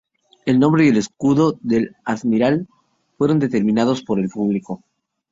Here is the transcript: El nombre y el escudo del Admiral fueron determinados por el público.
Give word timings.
El 0.47 0.59
nombre 0.59 0.83
y 0.83 0.87
el 0.87 0.97
escudo 0.97 1.59
del 1.61 1.95
Admiral 2.05 2.67
fueron 3.19 3.37
determinados 3.37 4.01
por 4.03 4.19
el 4.19 4.29
público. 4.29 4.83